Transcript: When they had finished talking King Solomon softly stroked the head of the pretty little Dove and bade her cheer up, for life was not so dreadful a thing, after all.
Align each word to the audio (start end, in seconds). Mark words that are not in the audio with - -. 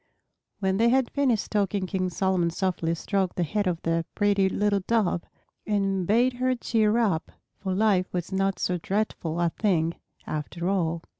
When 0.57 0.77
they 0.77 0.89
had 0.89 1.11
finished 1.11 1.51
talking 1.51 1.85
King 1.85 2.09
Solomon 2.09 2.49
softly 2.49 2.95
stroked 2.95 3.35
the 3.35 3.43
head 3.43 3.67
of 3.67 3.83
the 3.83 4.03
pretty 4.15 4.49
little 4.49 4.79
Dove 4.87 5.21
and 5.67 6.07
bade 6.07 6.33
her 6.33 6.55
cheer 6.55 6.97
up, 6.97 7.31
for 7.59 7.75
life 7.75 8.11
was 8.11 8.31
not 8.31 8.57
so 8.57 8.79
dreadful 8.79 9.39
a 9.39 9.51
thing, 9.51 9.93
after 10.25 10.67
all. 10.67 11.03